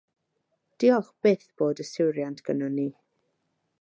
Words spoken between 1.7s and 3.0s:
yswiriant gynnon ni.